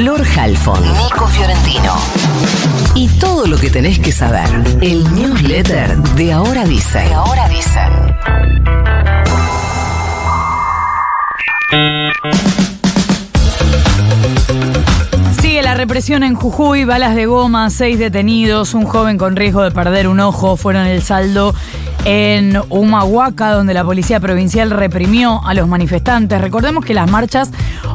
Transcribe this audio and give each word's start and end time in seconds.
Flor 0.00 0.24
Halfon, 0.34 0.82
Nico 0.82 1.26
Fiorentino. 1.26 1.94
Y 2.94 3.06
todo 3.18 3.46
lo 3.46 3.58
que 3.58 3.68
tenés 3.68 3.98
que 3.98 4.12
saber. 4.12 4.48
El 4.80 5.04
newsletter 5.14 5.94
de 5.98 6.32
Ahora 6.32 6.64
Dicen. 6.64 7.06
De 7.06 7.12
Ahora 7.12 7.46
Dicen. 7.50 8.16
Sigue 15.38 15.60
la 15.62 15.74
represión 15.74 16.22
en 16.22 16.34
Jujuy, 16.34 16.86
balas 16.86 17.14
de 17.14 17.26
goma, 17.26 17.68
seis 17.68 17.98
detenidos, 17.98 18.72
un 18.72 18.86
joven 18.86 19.18
con 19.18 19.36
riesgo 19.36 19.62
de 19.62 19.70
perder 19.70 20.08
un 20.08 20.20
ojo 20.20 20.56
fueron 20.56 20.86
el 20.86 21.02
saldo 21.02 21.54
en 22.04 22.58
Humahuaca, 22.68 23.52
donde 23.52 23.74
la 23.74 23.84
policía 23.84 24.20
provincial 24.20 24.70
reprimió 24.70 25.44
a 25.46 25.54
los 25.54 25.68
manifestantes. 25.68 26.40
Recordemos 26.40 26.84
que 26.84 26.94
las 26.94 27.10
marchas 27.10 27.50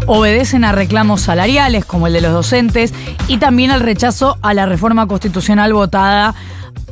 obedecen 0.07 0.63
a 0.63 0.71
reclamos 0.71 1.21
salariales, 1.21 1.85
como 1.85 2.07
el 2.07 2.13
de 2.13 2.21
los 2.21 2.31
docentes, 2.31 2.93
y 3.27 3.37
también 3.37 3.71
al 3.71 3.81
rechazo 3.81 4.37
a 4.41 4.53
la 4.53 4.65
reforma 4.65 5.07
constitucional 5.07 5.73
votada 5.73 6.35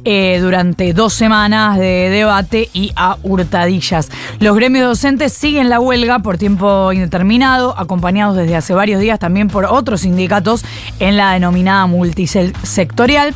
eh, 0.05 0.39
durante 0.41 0.91
dos 0.91 1.13
semanas 1.13 1.77
de 1.77 2.09
debate 2.09 2.69
y 2.73 2.91
a 2.97 3.17
hurtadillas. 3.23 4.09
Los 4.39 4.53
gremios 4.55 4.85
docentes 4.85 5.31
siguen 5.31 5.69
la 5.69 5.80
huelga 5.80 6.19
por 6.19 6.38
tiempo 6.38 6.91
indeterminado, 6.91 7.73
acompañados 7.77 8.35
desde 8.35 8.57
hace 8.57 8.73
varios 8.73 8.99
días 8.99 9.17
también 9.17 9.47
por 9.47 9.63
otros 9.63 10.02
sindicatos 10.02 10.66
en 10.99 11.16
la 11.16 11.31
denominada 11.31 11.85
multisectorial. 11.85 13.33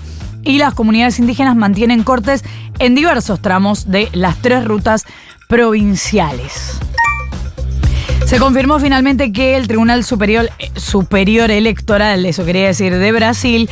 Y 0.47 0.59
las 0.59 0.73
comunidades 0.73 1.19
indígenas 1.19 1.57
mantienen 1.57 2.03
cortes 2.03 2.45
en 2.79 2.95
diversos 2.95 3.41
tramos 3.41 3.91
de 3.91 4.07
las 4.13 4.37
tres 4.37 4.63
rutas 4.63 5.03
provinciales. 5.49 6.79
Se 8.27 8.39
confirmó 8.39 8.77
finalmente 8.77 9.31
que 9.31 9.55
el 9.55 9.69
Tribunal 9.69 10.03
Superior, 10.03 10.49
Superior 10.75 11.49
Electoral, 11.49 12.25
eso 12.25 12.43
quería 12.43 12.67
decir, 12.67 12.93
de 12.93 13.11
Brasil, 13.13 13.69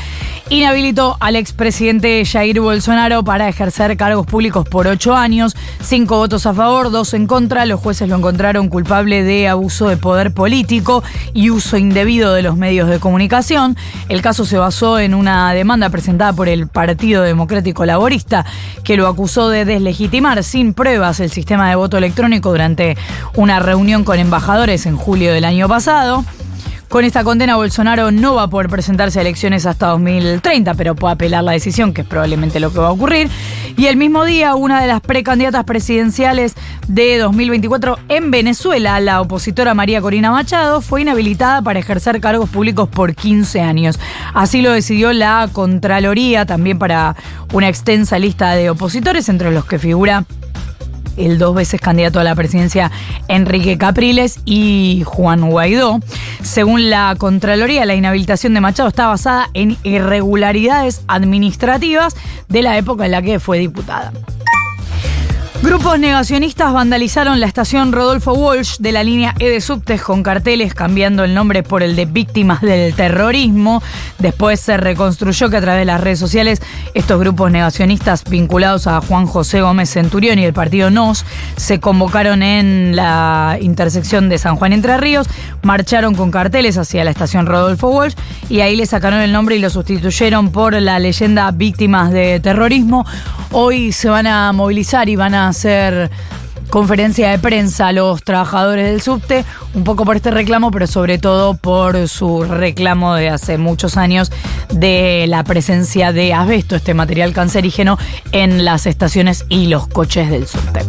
inhabilitó 0.50 1.17
al 1.20 1.36
expresidente 1.36 2.23
Jair 2.23 2.62
Bolsonaro 2.62 3.22
para 3.22 3.50
ejercer 3.50 3.97
cargos 3.97 4.25
públicos 4.25 4.66
por 4.66 4.88
ocho 4.88 5.14
años, 5.14 5.58
cinco 5.81 6.16
votos 6.16 6.45
a 6.45 6.53
favor, 6.53 6.89
dos 6.89 7.14
en 7.14 7.28
contra. 7.28 7.66
Los 7.66 7.81
jueces 7.81 8.08
lo 8.08 8.16
encontraron 8.16 8.70
culpable 8.70 9.23
de 9.23 9.50
abuso 9.50 9.89
de 9.89 9.97
poder 9.97 10.34
político 10.34 11.03
y 11.34 11.50
uso 11.50 11.75
indebido 11.75 12.34
de 12.34 12.42
los 12.42 12.56
medios 12.56 12.88
de 12.88 13.00
comunicación. 13.00 13.75
El 14.08 14.22
caso 14.22 14.45
se 14.45 14.58
basó 14.58 15.00
en 15.00 15.16
una 15.16 15.52
demanda 15.53 15.90
presentada 15.90 16.31
por 16.31 16.47
el 16.47 16.69
Partido 16.69 17.23
Democrático 17.23 17.86
Laborista, 17.86 18.45
que 18.86 18.95
lo 18.95 19.08
acusó 19.08 19.50
de 19.50 19.66
deslegitimar 19.66 20.45
sin 20.45 20.73
pruebas 20.73 21.19
el 21.19 21.30
sistema 21.30 21.67
de 21.67 21.75
voto 21.75 21.97
electrónico 21.97 22.52
durante 22.52 22.95
una 23.36 23.59
reunión 23.59 24.06
con 24.06 24.17
embajadores 24.17 24.44
en 24.47 24.95
julio 24.95 25.33
del 25.33 25.43
año 25.43 25.67
pasado. 25.67 26.23
Con 26.88 27.03
esta 27.03 27.23
condena, 27.23 27.55
Bolsonaro 27.55 28.11
no 28.11 28.35
va 28.35 28.43
a 28.43 28.47
poder 28.47 28.69
presentarse 28.69 29.17
a 29.17 29.23
elecciones 29.23 29.65
hasta 29.65 29.88
2030, 29.88 30.75
pero 30.75 30.93
puede 30.93 31.15
apelar 31.15 31.43
la 31.43 31.53
decisión, 31.53 31.93
que 31.95 32.01
es 32.01 32.07
probablemente 32.07 32.59
lo 32.59 32.71
que 32.71 32.77
va 32.77 32.89
a 32.89 32.91
ocurrir. 32.91 33.27
Y 33.75 33.88
el 33.88 33.97
mismo 33.97 34.23
día, 34.23 34.53
una 34.53 34.81
de 34.81 34.88
las 34.88 35.01
precandidatas 35.01 35.63
presidenciales 35.63 36.53
de 36.88 37.17
2024 37.17 37.97
en 38.07 38.29
Venezuela, 38.29 38.99
la 38.99 39.19
opositora 39.19 39.73
María 39.73 39.99
Corina 39.99 40.29
Machado, 40.29 40.79
fue 40.79 41.01
inhabilitada 41.01 41.63
para 41.63 41.79
ejercer 41.79 42.21
cargos 42.21 42.47
públicos 42.47 42.88
por 42.88 43.16
15 43.16 43.61
años. 43.61 43.99
Así 44.35 44.61
lo 44.61 44.71
decidió 44.71 45.11
la 45.11 45.49
Contraloría, 45.51 46.45
también 46.45 46.77
para 46.77 47.16
una 47.51 47.67
extensa 47.67 48.19
lista 48.19 48.51
de 48.51 48.69
opositores, 48.69 49.27
entre 49.27 49.49
los 49.51 49.66
que 49.66 49.79
figura 49.79 50.23
el 51.17 51.38
dos 51.38 51.55
veces 51.55 51.81
candidato 51.81 52.19
a 52.19 52.23
la 52.23 52.35
presidencia 52.35 52.91
Enrique 53.27 53.77
Capriles 53.77 54.39
y 54.45 55.03
Juan 55.05 55.49
Guaidó. 55.49 55.99
Según 56.41 56.89
la 56.89 57.16
Contraloría, 57.17 57.85
la 57.85 57.95
inhabilitación 57.95 58.53
de 58.53 58.61
Machado 58.61 58.89
está 58.89 59.07
basada 59.07 59.49
en 59.53 59.77
irregularidades 59.83 61.03
administrativas 61.07 62.16
de 62.49 62.61
la 62.61 62.77
época 62.77 63.05
en 63.05 63.11
la 63.11 63.22
que 63.22 63.39
fue 63.39 63.59
diputada. 63.59 64.11
Grupos 65.61 65.97
negacionistas 65.99 66.73
vandalizaron 66.73 67.39
la 67.39 67.47
estación 67.47 67.91
Rodolfo 67.91 68.33
Walsh 68.33 68.77
de 68.77 68.91
la 68.91 69.03
línea 69.03 69.33
E 69.39 69.49
de 69.49 69.61
subtes 69.61 70.01
con 70.01 70.21
carteles 70.21 70.73
cambiando 70.75 71.23
el 71.23 71.33
nombre 71.33 71.63
por 71.63 71.81
el 71.81 71.95
de 71.95 72.05
víctimas 72.05 72.61
del 72.61 72.93
terrorismo. 72.93 73.81
Después 74.19 74.59
se 74.59 74.77
reconstruyó 74.77 75.49
que 75.49 75.57
a 75.57 75.61
través 75.61 75.81
de 75.81 75.85
las 75.85 76.01
redes 76.01 76.19
sociales 76.19 76.61
estos 76.93 77.19
grupos 77.19 77.51
negacionistas 77.51 78.23
vinculados 78.29 78.85
a 78.85 79.01
Juan 79.01 79.25
José 79.25 79.61
Gómez 79.61 79.89
Centurión 79.89 80.38
y 80.38 80.45
el 80.45 80.53
partido 80.53 80.91
NOS 80.91 81.25
se 81.55 81.79
convocaron 81.79 82.43
en 82.43 82.95
la 82.95 83.57
intersección 83.59 84.29
de 84.29 84.37
San 84.37 84.57
Juan 84.57 84.73
Entre 84.73 84.97
Ríos, 84.97 85.27
marcharon 85.63 86.13
con 86.16 86.31
carteles 86.31 86.77
hacia 86.77 87.03
la 87.03 87.11
estación 87.11 87.47
Rodolfo 87.47 87.89
Walsh 87.89 88.16
y 88.49 88.59
ahí 88.59 88.75
le 88.75 88.85
sacaron 88.85 89.22
el 89.22 89.31
nombre 89.31 89.55
y 89.55 89.59
lo 89.59 89.69
sustituyeron 89.69 90.51
por 90.51 90.79
la 90.79 90.99
leyenda 90.99 91.49
víctimas 91.51 92.11
de 92.11 92.39
terrorismo. 92.39 93.05
Hoy 93.51 93.91
se 93.91 94.09
van 94.09 94.27
a 94.27 94.51
movilizar 94.51 95.07
y 95.09 95.16
van 95.16 95.33
a 95.33 95.53
hacer 95.55 96.11
conferencia 96.69 97.31
de 97.31 97.39
prensa 97.39 97.88
a 97.88 97.91
los 97.93 98.23
trabajadores 98.23 98.88
del 98.88 99.01
subte, 99.01 99.45
un 99.73 99.85
poco 99.85 100.03
por 100.03 100.17
este 100.17 100.29
reclamo, 100.29 100.69
pero 100.69 100.88
sobre 100.88 101.17
todo 101.17 101.55
por 101.55 102.09
su 102.09 102.43
reclamo 102.43 103.16
de 103.16 103.29
hace 103.29 103.57
muchos 103.57 103.95
años 103.95 104.31
de 104.73 105.25
la 105.27 105.45
presencia 105.45 106.11
de 106.11 106.33
asbesto, 106.33 106.75
este 106.75 106.93
material 106.93 107.31
cancerígeno, 107.31 107.97
en 108.33 108.66
las 108.66 108.88
estaciones 108.88 109.45
y 109.47 109.67
los 109.67 109.88
coches 109.88 110.29
del 110.29 110.47
subte. 110.47 110.81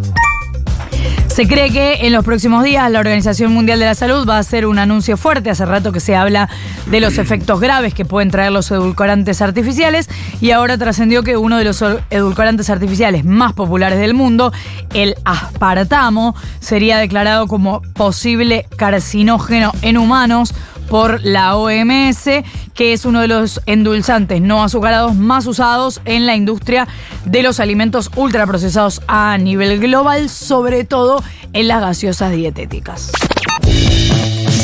Se 1.37 1.47
cree 1.47 1.71
que 1.71 2.07
en 2.07 2.15
los 2.15 2.25
próximos 2.25 2.65
días 2.65 2.91
la 2.91 2.99
Organización 2.99 3.53
Mundial 3.53 3.79
de 3.79 3.85
la 3.85 3.95
Salud 3.95 4.27
va 4.27 4.37
a 4.37 4.39
hacer 4.39 4.65
un 4.65 4.79
anuncio 4.79 5.19
fuerte. 5.19 5.51
Hace 5.51 5.67
rato 5.67 5.93
que 5.93 6.01
se 6.01 6.17
habla 6.17 6.49
de 6.87 6.99
los 6.99 7.19
efectos 7.19 7.61
graves 7.61 7.93
que 7.93 8.07
pueden 8.07 8.31
traer 8.31 8.53
los 8.53 8.71
edulcorantes 8.71 9.43
artificiales 9.43 10.09
y 10.41 10.53
ahora 10.53 10.79
trascendió 10.79 11.23
que 11.23 11.37
uno 11.37 11.59
de 11.59 11.65
los 11.65 11.85
edulcorantes 12.09 12.71
artificiales 12.71 13.27
más 13.27 13.53
populares 13.53 13.99
del 13.99 14.15
mundo, 14.15 14.51
el 14.95 15.15
aspartamo, 15.27 16.35
sería 16.59 16.97
declarado 16.97 17.49
como 17.49 17.83
posible 17.83 18.65
carcinógeno 18.79 19.73
en 19.83 19.99
humanos 19.99 20.55
por 20.89 21.23
la 21.23 21.57
OMS, 21.57 22.31
que 22.77 22.93
es 22.93 23.05
uno 23.05 23.21
de 23.21 23.29
los 23.29 23.61
endulzantes 23.67 24.41
no 24.41 24.63
azucarados 24.63 25.17
más 25.17 25.47
usados 25.47 26.01
en 26.05 26.27
la 26.27 26.37
industria 26.37 26.87
de 27.25 27.43
los 27.43 27.59
alimentos 27.59 28.11
ultraprocesados 28.15 29.03
a 29.09 29.37
nivel 29.39 29.81
global, 29.81 30.29
sobre 30.29 30.85
todo 30.85 31.25
en 31.53 31.69
las 31.69 31.81
gaseosas 31.81 32.33
dietéticas. 32.33 33.11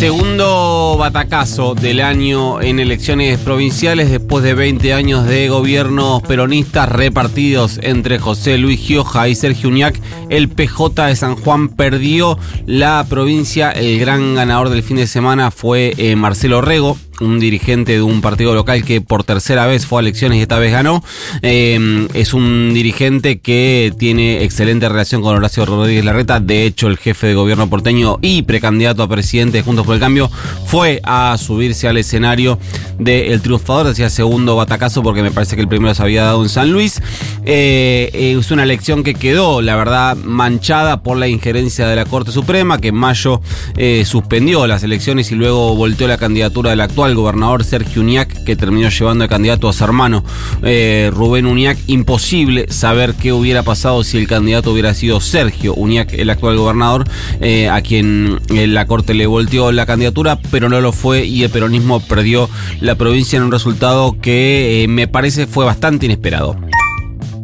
Segundo 0.03 0.97
batacazo 0.99 1.77
del 1.77 2.01
año 2.01 2.61
en 2.61 2.81
elecciones 2.81 3.39
provinciales 3.39 4.11
después 4.11 4.43
de 4.43 4.55
20 4.55 4.93
años 4.93 5.25
de 5.27 5.49
gobiernos 5.49 6.23
peronistas 6.23 6.89
repartidos 6.89 7.79
entre 7.83 8.19
José 8.19 8.59
Luis 8.59 8.81
Gioja 8.81 9.29
y 9.29 9.37
Sergio 9.37 9.69
Uñac. 9.69 10.01
El 10.29 10.49
PJ 10.49 11.07
de 11.07 11.15
San 11.15 11.37
Juan 11.37 11.69
perdió 11.69 12.37
la 12.67 13.07
provincia. 13.09 13.71
El 13.71 14.01
gran 14.01 14.35
ganador 14.35 14.71
del 14.71 14.83
fin 14.83 14.97
de 14.97 15.07
semana 15.07 15.53
fue 15.53 15.95
eh, 15.97 16.17
Marcelo 16.17 16.63
Rego 16.63 16.99
un 17.23 17.41
dirigente 17.41 17.93
de 17.93 18.03
un 18.03 18.21
partido 18.21 18.55
local 18.55 18.85
que 18.85 19.01
por 19.01 19.25
tercera 19.25 19.67
vez 19.67 19.87
fue 19.87 20.01
a 20.01 20.03
elecciones 20.03 20.39
y 20.39 20.43
esta 20.43 20.59
vez 20.59 20.73
ganó. 20.73 21.03
Eh, 21.43 22.09
es 22.15 22.35
un 22.35 22.73
dirigente 22.75 23.41
que 23.41 23.93
tiene 23.99 24.43
excelente 24.45 24.89
relación 24.89 25.23
con 25.23 25.37
Horacio 25.37 25.65
Rodríguez 25.65 26.05
Larreta. 26.05 26.41
De 26.41 26.65
hecho, 26.65 26.89
el 26.89 26.99
jefe 26.99 27.29
de 27.29 27.35
gobierno 27.35 27.69
porteño 27.69 28.19
y 28.21 28.43
precandidato 28.43 29.03
a 29.03 29.09
presidente 29.09 29.59
de 29.59 29.63
Juntos 29.63 29.87
por 29.87 29.95
el 29.95 30.01
Cambio 30.01 30.31
fue 30.67 31.01
a 31.05 31.37
subirse 31.39 31.89
al 31.89 31.97
escenario 31.97 32.59
del 32.99 33.41
triunfador. 33.41 33.89
Decía 33.89 34.11
segundo 34.11 34.57
batacazo 34.57 35.03
porque 35.03 35.23
me 35.23 35.31
parece 35.31 35.57
que 35.57 35.63
el 35.63 35.69
primero 35.69 35.95
se 35.95 36.03
había 36.03 36.25
dado 36.25 36.43
en 36.43 36.49
San 36.49 36.73
Luis. 36.73 37.01
Eh, 37.45 38.11
es 38.39 38.51
una 38.51 38.63
elección 38.63 39.03
que 39.03 39.15
quedó, 39.15 39.63
la 39.63 39.77
verdad, 39.77 40.17
manchada 40.17 41.03
por 41.03 41.17
la 41.17 41.29
injerencia 41.29 41.87
de 41.87 41.97
la 41.97 42.05
Corte 42.05 42.33
Suprema, 42.33 42.79
que 42.79 42.89
en 42.89 42.97
mayo 42.97 43.41
eh, 43.77 44.05
suspendió 44.07 44.67
las 44.67 44.83
elecciones 44.83 45.31
y 45.33 45.35
luego 45.35 45.75
volteó 45.77 46.09
la 46.09 46.19
candidatura 46.19 46.71
del 46.71 46.81
actual 46.81 47.12
el 47.13 47.19
gobernador 47.19 47.65
Sergio 47.65 48.03
Uñac, 48.03 48.45
que 48.45 48.57
terminó 48.57 48.89
llevando 48.89 49.23
de 49.23 49.29
candidato 49.29 49.69
a 49.69 49.73
su 49.73 49.85
hermano 49.85 50.25
eh, 50.63 51.11
Rubén 51.13 51.47
Uñac. 51.47 51.79
Imposible 51.87 52.67
saber 52.71 53.15
qué 53.15 53.33
hubiera 53.33 53.63
pasado 53.63 54.03
si 54.03 54.19
el 54.19 54.27
candidato 54.27 54.73
hubiera 54.73 54.95
sido 54.95 55.21
Sergio 55.21 55.75
Uñac, 55.75 56.13
el 56.15 56.31
actual 56.31 56.57
gobernador, 56.57 57.05
eh, 57.41 57.69
a 57.69 57.81
quien 57.83 58.41
eh, 58.49 58.67
la 58.67 58.87
corte 58.87 59.15
le 59.15 59.27
volteó 59.27 59.73
la 59.73 59.87
candidatura, 59.87 60.39
pero 60.51 60.69
no 60.69 60.81
lo 60.81 60.93
fue 60.93 61.25
y 61.25 61.45
el 61.45 61.51
peronismo 61.51 62.01
perdió 62.01 62.49
la 62.81 62.97
provincia 62.97 63.37
en 63.37 63.45
un 63.45 63.53
resultado 63.53 64.17
que 64.21 64.87
me 64.89 65.07
parece 65.07 65.47
fue 65.47 65.65
bastante 65.65 66.07
inesperado. 66.07 66.57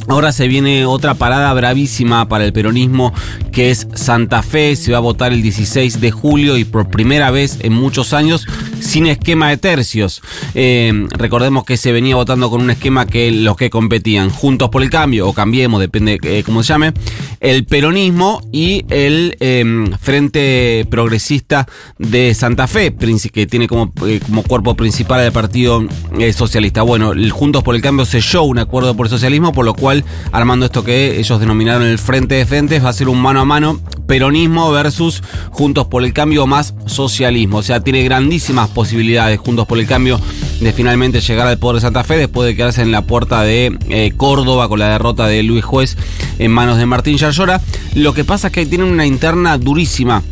Ahora 0.09 0.33
se 0.33 0.49
viene 0.49 0.87
otra 0.87 1.15
parada 1.15 1.53
bravísima 1.53 2.31
para 2.31 2.47
el 2.47 2.55
peronismo 2.55 3.13
que 3.53 3.71
es 3.71 3.87
Santa 3.93 4.43
Fe. 4.43 4.75
Se 4.75 4.91
va 4.91 4.99
a 4.99 5.03
votar 5.03 5.35
el 5.35 5.43
16 5.43 6.01
de 6.01 6.11
julio 6.11 6.57
y 6.57 6.65
por 6.65 6.89
primera 6.89 7.31
vez 7.31 7.59
en 7.61 7.75
muchos 7.75 8.15
años 8.15 8.47
sin 8.81 9.07
esquema 9.07 9.51
de 9.51 9.57
tercios. 9.57 10.23
Eh, 10.55 11.07
recordemos 11.11 11.65
que 11.65 11.77
se 11.77 11.93
venía 11.93 12.17
votando 12.17 12.51
con 12.51 12.63
un 12.63 12.71
esquema 12.71 13.07
que 13.07 13.31
los 13.31 13.57
que 13.57 13.71
competían, 13.71 14.31
Juntos 14.31 14.71
por 14.71 14.83
el 14.83 14.91
Cambio 14.91 15.29
o 15.29 15.33
Cambiemos, 15.33 15.81
depende 15.81 16.19
eh, 16.23 16.43
cómo 16.45 16.63
se 16.63 16.69
llame, 16.73 16.93
el 17.41 17.65
peronismo 17.65 18.41
y 18.53 18.85
el 18.89 19.37
em, 19.41 19.91
Frente 19.99 20.87
Progresista 20.91 21.67
de 21.99 22.35
Santa 22.35 22.67
Fe, 22.67 22.95
que 23.33 23.47
tiene 23.47 23.69
como, 23.69 23.93
eh, 24.07 24.21
como 24.25 24.43
cuerpo 24.43 24.75
principal 24.75 25.21
el 25.21 25.33
Partido 25.33 25.85
eh, 26.19 26.33
Socialista. 26.33 26.83
Bueno, 26.83 27.13
el 27.13 27.31
Juntos 27.31 27.63
por 27.63 27.75
el 27.75 27.83
Cambio 27.83 28.05
selló 28.05 28.43
un 28.43 28.59
acuerdo 28.59 28.95
por 28.97 29.07
el 29.07 29.11
socialismo, 29.11 29.53
por 29.53 29.65
lo 29.65 29.75
cual, 29.75 30.05
armando 30.33 30.67
esto 30.67 30.85
que 30.85 31.19
ellos 31.19 31.41
denominaron 31.41 31.87
el 31.87 31.99
Frente 31.99 32.37
de 32.37 32.47
Frentes, 32.47 32.85
va 32.85 32.91
a 32.91 32.93
ser 32.93 33.09
un 33.09 33.21
mano 33.21 33.41
a 33.41 33.45
mano 33.45 33.81
peronismo 34.07 34.73
versus 34.73 35.23
Juntos 35.51 35.87
por 35.87 36.03
el 36.03 36.13
Cambio 36.13 36.47
más 36.47 36.75
socialismo. 36.87 37.59
O 37.59 37.63
sea, 37.63 37.81
tiene 37.81 38.03
grandísimas 38.03 38.68
posibilidades 38.69 39.39
Juntos 39.39 39.67
por 39.67 39.79
el 39.79 39.87
Cambio 39.87 40.21
de 40.61 40.73
finalmente 40.73 41.21
llegar 41.21 41.47
al 41.47 41.59
poder 41.59 41.77
de 41.77 41.81
Santa 41.83 42.05
Fe 42.05 42.17
después 42.17 42.47
de 42.47 42.57
quedarse 42.57 42.83
en 42.83 42.93
la 42.93 43.03
puerta 43.03 43.43
de 43.43 43.77
eh, 43.89 44.13
Córdoba 44.17 44.69
con 44.69 44.79
la 44.79 44.89
derrota 44.89 45.27
de 45.27 45.43
Luis 45.43 45.65
Juez 45.65 45.97
en 46.39 46.51
manos 46.51 46.79
de 46.79 46.87
Martín 46.87 47.17
Yarlora. 47.17 47.61
Lo 47.95 48.15
que 48.15 48.25
pasa 48.25 48.49
es 48.49 48.53
que 48.53 48.67
tienen 48.67 48.89
una 48.89 49.07
interna 49.07 49.59
durísima. 49.59 50.23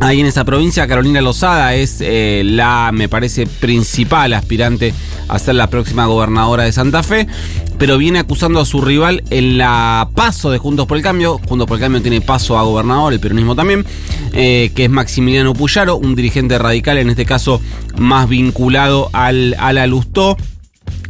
Ahí 0.00 0.20
en 0.20 0.26
esa 0.26 0.44
provincia, 0.44 0.86
Carolina 0.86 1.20
Lozada 1.20 1.74
es 1.74 1.98
eh, 2.00 2.42
la, 2.44 2.90
me 2.92 3.08
parece, 3.08 3.48
principal 3.48 4.32
aspirante 4.32 4.94
a 5.26 5.38
ser 5.40 5.56
la 5.56 5.68
próxima 5.68 6.06
gobernadora 6.06 6.62
de 6.62 6.72
Santa 6.72 7.02
Fe, 7.02 7.26
pero 7.78 7.98
viene 7.98 8.20
acusando 8.20 8.60
a 8.60 8.64
su 8.64 8.80
rival 8.80 9.24
en 9.30 9.58
la 9.58 10.08
paso 10.14 10.52
de 10.52 10.58
Juntos 10.58 10.86
por 10.86 10.96
el 10.96 11.02
Cambio. 11.02 11.40
Juntos 11.48 11.66
por 11.66 11.78
el 11.78 11.80
Cambio 11.80 12.00
tiene 12.00 12.20
paso 12.20 12.56
a 12.56 12.62
gobernador, 12.62 13.12
el 13.12 13.18
peronismo 13.18 13.56
también, 13.56 13.84
eh, 14.34 14.70
que 14.72 14.84
es 14.84 14.90
Maximiliano 14.90 15.52
Puyaro, 15.52 15.96
un 15.96 16.14
dirigente 16.14 16.58
radical, 16.58 16.98
en 16.98 17.10
este 17.10 17.26
caso 17.26 17.60
más 17.96 18.28
vinculado 18.28 19.10
al, 19.12 19.56
a 19.58 19.72
la 19.72 19.88
Lustó. 19.88 20.36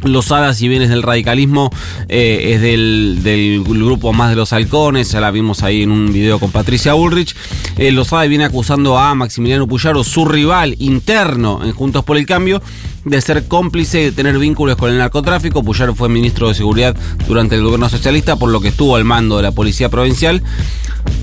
Lozada, 0.03 0.53
si 0.53 0.67
bien 0.67 0.81
es 0.81 0.89
del 0.89 1.03
radicalismo, 1.03 1.69
eh, 2.07 2.53
es 2.53 2.61
del, 2.61 3.19
del, 3.21 3.63
grupo 3.63 4.13
más 4.13 4.29
de 4.29 4.35
los 4.35 4.53
halcones, 4.53 5.11
ya 5.11 5.19
la 5.19 5.31
vimos 5.31 5.61
ahí 5.61 5.83
en 5.83 5.91
un 5.91 6.13
video 6.13 6.39
con 6.39 6.51
Patricia 6.51 6.95
Ulrich. 6.95 7.35
Eh, 7.77 7.91
Lozada 7.91 8.23
viene 8.25 8.45
acusando 8.45 8.97
a 8.97 9.13
Maximiliano 9.15 9.67
Puyaro, 9.67 10.03
su 10.03 10.25
rival 10.25 10.75
interno 10.79 11.61
en 11.63 11.73
Juntos 11.73 12.03
por 12.05 12.17
el 12.17 12.25
Cambio, 12.25 12.61
de 13.03 13.21
ser 13.21 13.47
cómplice 13.47 13.97
de 13.99 14.11
tener 14.11 14.37
vínculos 14.37 14.77
con 14.77 14.91
el 14.91 14.97
narcotráfico. 14.97 15.63
Puyaro 15.63 15.95
fue 15.95 16.07
ministro 16.09 16.47
de 16.47 16.55
Seguridad 16.55 16.95
durante 17.27 17.55
el 17.55 17.63
gobierno 17.63 17.89
socialista, 17.89 18.37
por 18.37 18.49
lo 18.49 18.61
que 18.61 18.69
estuvo 18.69 18.95
al 18.95 19.03
mando 19.03 19.37
de 19.37 19.43
la 19.43 19.51
Policía 19.51 19.89
Provincial. 19.89 20.41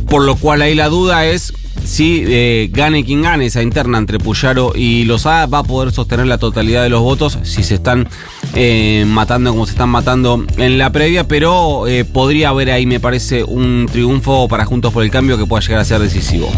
Por 0.08 0.22
lo 0.22 0.36
cual 0.36 0.62
ahí 0.62 0.74
la 0.74 0.88
duda 0.88 1.26
es 1.26 1.52
si 1.84 2.24
eh, 2.26 2.68
gane 2.72 3.04
quien 3.04 3.22
gane 3.22 3.46
esa 3.46 3.62
interna 3.62 3.98
entre 3.98 4.18
Puyaro 4.18 4.72
y 4.74 5.04
Lozada, 5.04 5.46
va 5.46 5.58
a 5.58 5.62
poder 5.62 5.92
sostener 5.92 6.26
la 6.26 6.38
totalidad 6.38 6.82
de 6.82 6.88
los 6.88 7.00
votos 7.00 7.38
si 7.42 7.62
se 7.62 7.76
están 7.76 8.08
eh, 8.54 9.04
matando 9.06 9.50
como 9.52 9.66
se 9.66 9.72
están 9.72 9.90
matando 9.90 10.44
en 10.56 10.78
la 10.78 10.90
previa, 10.90 11.28
pero 11.28 11.86
eh, 11.86 12.04
podría 12.04 12.48
haber 12.48 12.70
ahí, 12.70 12.86
me 12.86 13.00
parece, 13.00 13.44
un 13.44 13.88
triunfo 13.90 14.48
para 14.48 14.64
Juntos 14.64 14.92
por 14.92 15.04
el 15.04 15.10
Cambio 15.10 15.38
que 15.38 15.46
pueda 15.46 15.62
llegar 15.62 15.80
a 15.80 15.84
ser 15.84 16.00
decisivo. 16.00 16.50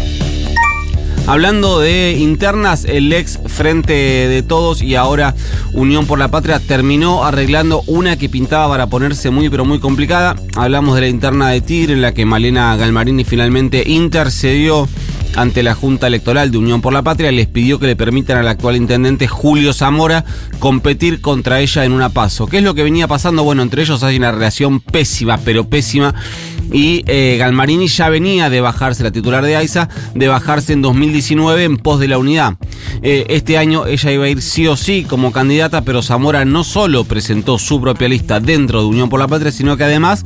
Hablando 1.29 1.79
de 1.79 2.13
internas, 2.17 2.85
el 2.85 3.13
ex 3.13 3.37
Frente 3.45 3.93
de 3.93 4.41
Todos 4.41 4.81
y 4.81 4.95
ahora 4.95 5.35
Unión 5.73 6.07
por 6.07 6.17
la 6.17 6.29
Patria 6.29 6.59
terminó 6.59 7.23
arreglando 7.23 7.83
una 7.85 8.17
que 8.17 8.29
pintaba 8.29 8.67
para 8.67 8.87
ponerse 8.87 9.29
muy 9.29 9.47
pero 9.47 9.63
muy 9.63 9.77
complicada. 9.79 10.35
Hablamos 10.55 10.95
de 10.95 11.01
la 11.01 11.07
interna 11.07 11.49
de 11.49 11.61
Tigre 11.61 11.93
en 11.93 12.01
la 12.01 12.15
que 12.15 12.25
Malena 12.25 12.75
Galmarini 12.77 13.25
finalmente 13.25 13.83
intercedió 13.85 14.89
ante 15.35 15.61
la 15.61 15.75
Junta 15.75 16.07
Electoral 16.07 16.49
de 16.49 16.57
Unión 16.57 16.81
por 16.81 16.93
la 16.93 17.03
Patria, 17.03 17.31
les 17.31 17.45
pidió 17.45 17.77
que 17.77 17.85
le 17.85 17.95
permitan 17.95 18.39
al 18.39 18.47
actual 18.47 18.75
intendente 18.75 19.27
Julio 19.27 19.71
Zamora 19.71 20.25
competir 20.57 21.21
contra 21.21 21.59
ella 21.59 21.85
en 21.85 21.91
una 21.91 22.09
paso. 22.09 22.47
¿Qué 22.47 22.57
es 22.57 22.63
lo 22.63 22.73
que 22.73 22.81
venía 22.81 23.07
pasando? 23.07 23.43
Bueno, 23.43 23.61
entre 23.61 23.83
ellos 23.83 24.01
hay 24.01 24.17
una 24.17 24.31
relación 24.31 24.79
pésima, 24.79 25.37
pero 25.37 25.69
pésima. 25.69 26.15
Y 26.71 27.03
eh, 27.07 27.37
Galmarini 27.39 27.87
ya 27.87 28.09
venía 28.09 28.49
de 28.49 28.61
bajarse, 28.61 29.03
la 29.03 29.11
titular 29.11 29.43
de 29.43 29.55
AISA, 29.55 29.89
de 30.13 30.27
bajarse 30.27 30.73
en 30.73 30.81
2019 30.81 31.63
en 31.63 31.77
pos 31.77 31.99
de 31.99 32.07
la 32.07 32.17
unidad. 32.17 32.55
Eh, 33.01 33.25
este 33.29 33.57
año 33.57 33.85
ella 33.85 34.11
iba 34.11 34.25
a 34.25 34.29
ir 34.29 34.41
sí 34.41 34.67
o 34.67 34.75
sí 34.75 35.05
como 35.07 35.31
candidata, 35.31 35.81
pero 35.81 36.01
Zamora 36.01 36.45
no 36.45 36.63
solo 36.63 37.03
presentó 37.05 37.57
su 37.57 37.81
propia 37.81 38.09
lista 38.09 38.39
dentro 38.39 38.81
de 38.81 38.87
Unión 38.87 39.09
por 39.09 39.19
la 39.19 39.27
Patria, 39.27 39.51
sino 39.51 39.77
que 39.77 39.83
además 39.83 40.25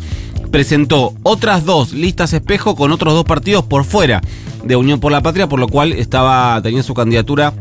presentó 0.52 1.14
otras 1.24 1.66
dos 1.66 1.94
listas 1.94 2.34
espejo 2.34 2.76
con 2.76 2.92
otros 2.92 3.14
dos 3.14 3.26
partidos 3.26 3.66
por 3.66 3.86
fuera 3.86 4.22
de 4.64 4.76
Unión 4.76 5.00
por 5.00 5.12
la 5.12 5.22
Patria, 5.22 5.48
por 5.48 5.60
lo 5.60 5.68
cual 5.68 5.94
estaba 5.94 6.62
tenía 6.62 6.84
su 6.84 6.94
candidatura 6.94 7.54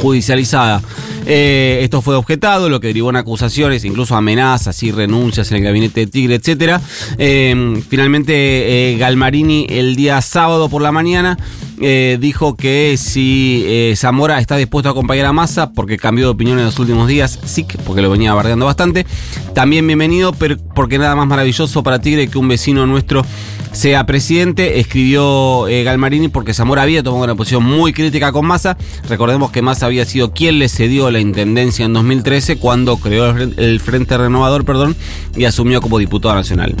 judicializada. 0.00 0.82
Eh, 1.26 1.80
esto 1.82 2.02
fue 2.02 2.16
objetado, 2.16 2.68
lo 2.68 2.80
que 2.80 2.88
derivó 2.88 3.10
en 3.10 3.16
acusaciones, 3.16 3.84
incluso 3.84 4.16
amenazas 4.16 4.82
y 4.82 4.90
renuncias 4.90 5.50
en 5.50 5.58
el 5.58 5.64
gabinete 5.64 6.00
de 6.00 6.06
Tigre, 6.06 6.34
etc. 6.36 6.80
Eh, 7.18 7.82
finalmente, 7.88 8.92
eh, 8.92 8.96
Galmarini 8.98 9.66
el 9.68 9.96
día 9.96 10.20
sábado 10.22 10.68
por 10.68 10.82
la 10.82 10.92
mañana 10.92 11.38
dijo 11.80 12.56
que 12.56 12.96
si 12.98 13.94
Zamora 13.96 14.38
está 14.38 14.58
dispuesto 14.58 14.90
a 14.90 14.92
acompañar 14.92 15.24
a 15.24 15.32
Massa, 15.32 15.72
porque 15.72 15.96
cambió 15.96 16.26
de 16.26 16.32
opinión 16.32 16.58
en 16.58 16.66
los 16.66 16.78
últimos 16.78 17.08
días, 17.08 17.38
sí, 17.46 17.66
porque 17.86 18.02
lo 18.02 18.10
venía 18.10 18.34
bardeando 18.34 18.66
bastante, 18.66 19.06
también 19.54 19.86
bienvenido, 19.86 20.34
pero 20.34 20.58
porque 20.74 20.98
nada 20.98 21.16
más 21.16 21.26
maravilloso 21.26 21.82
para 21.82 21.98
Tigre 21.98 22.28
que 22.28 22.36
un 22.36 22.48
vecino 22.48 22.86
nuestro 22.86 23.24
sea 23.72 24.04
presidente, 24.04 24.80
escribió 24.80 25.68
eh, 25.68 25.84
Galmarini 25.84 26.28
porque 26.28 26.54
Zamora 26.54 26.82
había 26.82 27.02
tomado 27.02 27.24
una 27.24 27.34
posición 27.34 27.64
muy 27.64 27.92
crítica 27.92 28.32
con 28.32 28.46
Massa. 28.46 28.76
Recordemos 29.08 29.50
que 29.50 29.62
Massa 29.62 29.86
había 29.86 30.04
sido 30.04 30.32
quien 30.32 30.58
le 30.58 30.68
cedió 30.68 31.10
la 31.10 31.20
intendencia 31.20 31.84
en 31.84 31.92
2013 31.92 32.58
cuando 32.58 32.96
creó 32.96 33.30
el 33.30 33.80
Frente 33.80 34.16
Renovador, 34.16 34.64
perdón, 34.64 34.96
y 35.36 35.44
asumió 35.44 35.80
como 35.80 35.98
diputado 35.98 36.34
nacional. 36.34 36.74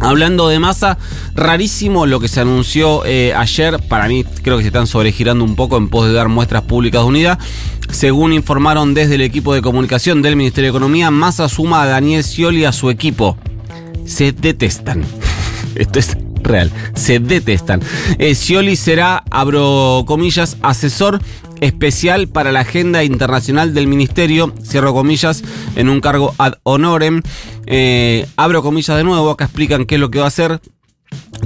Hablando 0.00 0.48
de 0.48 0.58
masa, 0.58 0.96
rarísimo 1.34 2.06
lo 2.06 2.20
que 2.20 2.28
se 2.28 2.40
anunció 2.40 3.04
eh, 3.04 3.34
ayer. 3.34 3.78
Para 3.86 4.08
mí, 4.08 4.24
creo 4.42 4.56
que 4.56 4.62
se 4.62 4.68
están 4.68 4.86
sobregirando 4.86 5.44
un 5.44 5.56
poco 5.56 5.76
en 5.76 5.88
pos 5.90 6.06
de 6.06 6.14
dar 6.14 6.28
muestras 6.28 6.62
públicas 6.62 7.02
de 7.02 7.06
unidad. 7.06 7.38
Según 7.90 8.32
informaron 8.32 8.94
desde 8.94 9.16
el 9.16 9.20
equipo 9.20 9.52
de 9.52 9.60
comunicación 9.60 10.22
del 10.22 10.36
Ministerio 10.36 10.72
de 10.72 10.78
Economía, 10.78 11.10
Massa 11.10 11.50
suma 11.50 11.82
a 11.82 11.86
Daniel 11.86 12.24
Scioli 12.24 12.64
a 12.64 12.72
su 12.72 12.88
equipo. 12.88 13.36
Se 14.06 14.32
detestan. 14.32 15.04
Esto 15.74 15.98
es 15.98 16.16
real. 16.42 16.70
Se 16.94 17.18
detestan. 17.18 17.80
Eh, 18.18 18.34
Scioli 18.34 18.76
será, 18.76 19.24
abro 19.30 20.04
comillas, 20.06 20.56
asesor 20.62 21.20
especial 21.60 22.28
para 22.28 22.52
la 22.52 22.60
agenda 22.60 23.04
internacional 23.04 23.74
del 23.74 23.86
ministerio, 23.86 24.54
cierro 24.64 24.94
comillas, 24.94 25.42
en 25.76 25.88
un 25.88 26.00
cargo 26.00 26.34
ad 26.38 26.54
honorem. 26.62 27.22
Eh, 27.66 28.26
abro 28.36 28.62
comillas 28.62 28.96
de 28.96 29.04
nuevo, 29.04 29.30
acá 29.30 29.44
explican 29.44 29.84
qué 29.84 29.96
es 29.96 30.00
lo 30.00 30.10
que 30.10 30.18
va 30.18 30.24
a 30.24 30.28
hacer 30.28 30.60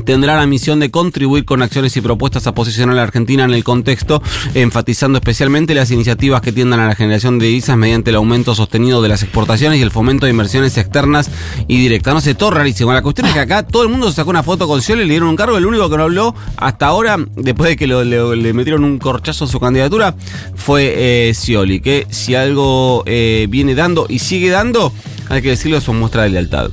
tendrá 0.05 0.37
la 0.37 0.47
misión 0.47 0.81
de 0.81 0.91
contribuir 0.91 1.45
con 1.45 1.63
acciones 1.63 1.97
y 1.97 2.01
propuestas 2.01 2.47
a 2.47 2.55
posicionar 2.55 2.95
a 2.95 2.97
la 2.97 3.03
Argentina 3.03 3.45
en 3.45 3.53
el 3.53 3.65
contexto, 3.65 4.23
enfatizando 4.55 5.19
especialmente 5.19 5.75
las 5.75 5.91
iniciativas 5.91 6.41
que 6.41 6.53
tiendan 6.53 6.81
a 6.81 6.89
la 6.89 6.95
generación 6.95 7.39
de 7.39 7.47
divisas 7.47 7.77
mediante 7.77 8.11
el 8.11 8.17
aumento 8.17 8.55
sostenido 8.55 9.03
de 9.03 9.09
las 9.09 9.23
exportaciones 9.23 9.79
y 9.79 9.83
el 9.83 9.91
fomento 9.91 10.27
de 10.27 10.33
inversiones 10.33 10.77
externas 10.79 11.31
y 11.69 11.79
directas. 11.79 12.15
No 12.15 12.21
sé, 12.21 12.35
todo 12.35 12.51
rarísimo. 12.51 12.93
La 12.93 13.03
cuestión 13.03 13.27
es 13.27 13.35
que 13.35 13.41
acá 13.41 13.63
todo 13.63 13.83
el 13.83 13.89
mundo 13.89 14.11
sacó 14.13 14.31
una 14.31 14.43
foto 14.43 14.67
con 14.67 14.83
Scioli, 14.83 15.05
le 15.05 15.11
dieron 15.11 15.29
un 15.29 15.37
cargo, 15.37 15.57
el 15.57 15.67
único 15.67 15.89
que 15.89 15.97
no 15.97 16.05
habló 16.05 16.35
hasta 16.57 16.87
ahora, 16.87 17.17
después 17.37 17.71
de 17.71 17.77
que 17.77 17.87
le, 17.87 18.53
metieron 18.53 18.85
un 18.85 18.99
corchazo 18.99 19.45
a 19.45 19.49
su 19.49 19.61
candidatura, 19.61 20.15
fue 20.55 21.29
eh, 21.29 21.35
Scioli, 21.35 21.81
que 21.81 22.07
si 22.11 22.35
algo 22.35 23.03
eh, 23.07 23.47
viene 23.49 23.75
dando 23.75 24.07
y 24.09 24.19
sigue 24.19 24.51
dando, 24.51 24.93
hay 25.29 25.43
que 25.43 25.51
decirlo, 25.51 25.81
son 25.81 25.99
muestra 25.99 26.23
de 26.23 26.31
lealtad. 26.31 26.71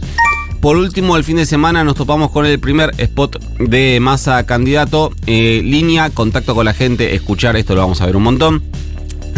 Por 0.61 0.77
último, 0.77 1.17
el 1.17 1.23
fin 1.23 1.37
de 1.37 1.47
semana 1.47 1.83
nos 1.83 1.95
topamos 1.95 2.29
con 2.29 2.45
el 2.45 2.59
primer 2.59 2.91
spot 2.99 3.43
de 3.57 3.99
masa 3.99 4.45
candidato. 4.45 5.11
Eh, 5.25 5.61
línea, 5.63 6.11
contacto 6.11 6.53
con 6.53 6.65
la 6.65 6.73
gente, 6.75 7.15
escuchar, 7.15 7.57
esto 7.57 7.73
lo 7.73 7.81
vamos 7.81 7.99
a 7.99 8.05
ver 8.05 8.15
un 8.15 8.21
montón. 8.21 8.63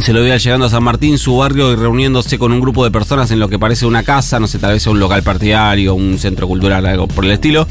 Se 0.03 0.11
lo 0.11 0.21
veía 0.21 0.35
llegando 0.35 0.65
a 0.65 0.69
San 0.69 0.83
Martín, 0.83 1.17
su 1.17 1.37
barrio, 1.37 1.71
y 1.71 1.77
reuniéndose 1.77 2.37
con 2.37 2.51
un 2.51 2.59
grupo 2.59 2.83
de 2.83 2.91
personas 2.91 3.31
en 3.31 3.39
lo 3.39 3.47
que 3.47 3.57
parece 3.57 3.85
una 3.85 4.03
casa, 4.03 4.37
no 4.37 4.47
sé, 4.47 4.59
tal 4.59 4.73
vez 4.73 4.85
un 4.85 4.99
local 4.99 5.23
partidario, 5.23 5.95
un 5.95 6.19
centro 6.19 6.45
cultural, 6.45 6.85
algo 6.85 7.07
por 7.07 7.23
el 7.23 7.31
estilo. 7.31 7.65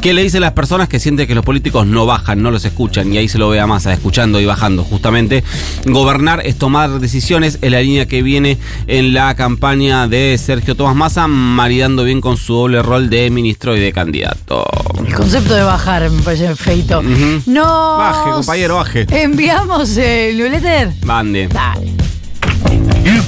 ¿Qué 0.00 0.12
le 0.12 0.24
dicen 0.24 0.40
las 0.40 0.52
personas 0.52 0.88
que 0.88 0.98
sienten 0.98 1.28
que 1.28 1.34
los 1.36 1.44
políticos 1.44 1.86
no 1.86 2.06
bajan, 2.06 2.42
no 2.42 2.50
los 2.50 2.64
escuchan? 2.64 3.12
Y 3.12 3.18
ahí 3.18 3.28
se 3.28 3.38
lo 3.38 3.48
ve 3.50 3.60
a 3.60 3.68
Massa, 3.68 3.92
escuchando 3.92 4.40
y 4.40 4.46
bajando, 4.46 4.82
justamente. 4.82 5.44
Gobernar 5.84 6.44
es 6.44 6.56
tomar 6.56 6.98
decisiones, 6.98 7.58
es 7.62 7.70
la 7.70 7.80
línea 7.80 8.06
que 8.06 8.22
viene 8.22 8.58
en 8.88 9.14
la 9.14 9.36
campaña 9.36 10.08
de 10.08 10.38
Sergio 10.44 10.74
Tomás 10.74 10.96
Massa, 10.96 11.28
maridando 11.28 12.02
bien 12.02 12.20
con 12.20 12.36
su 12.36 12.54
doble 12.54 12.82
rol 12.82 13.10
de 13.10 13.30
ministro 13.30 13.76
y 13.76 13.80
de 13.80 13.92
candidato. 13.92 14.66
El 15.06 15.14
concepto 15.14 15.54
de 15.54 15.62
bajar 15.62 16.10
me 16.10 16.22
parece 16.22 16.56
feito. 16.56 16.98
Uh 16.98 17.04
-huh. 17.04 17.42
No. 17.46 17.98
Baje, 17.98 18.30
compañero, 18.32 18.76
baje. 18.76 19.06
Enviamos 19.08 19.96
el 19.96 20.36
newsletter. 20.36 20.94
that. 21.60 21.78
You 23.04 23.14
got 23.16 23.20